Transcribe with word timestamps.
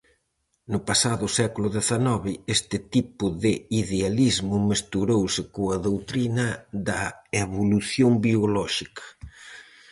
No 0.71 0.79
pasado 0.89 1.25
século 1.39 1.67
dezanove, 1.77 2.31
este 2.55 2.77
tipo 2.93 3.25
de 3.43 3.53
idealismo 3.81 4.55
mesturouse 4.71 5.41
coa 5.55 5.77
doutrina 5.87 6.47
da 6.87 7.01
evolución 7.43 8.11
biolóxica. 8.25 9.05